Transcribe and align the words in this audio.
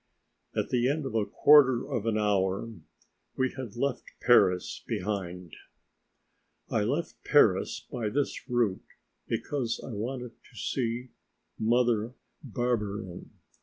At 0.55 0.69
the 0.71 0.89
end 0.89 1.05
of 1.05 1.13
a 1.13 1.27
quarter 1.27 1.87
of 1.87 2.07
an 2.07 2.17
hour, 2.17 2.67
we 3.37 3.51
had 3.51 3.75
left 3.75 4.13
Paris 4.19 4.83
behind. 4.87 5.55
I 6.71 6.83
left 6.83 7.23
Paris 7.23 7.81
by 7.81 8.09
this 8.09 8.49
route 8.49 8.81
because 9.27 9.79
I 9.83 9.91
wanted 9.91 10.31
to 10.43 10.57
see 10.57 11.09
Mother 11.59 12.15
Barberin. 12.41 13.29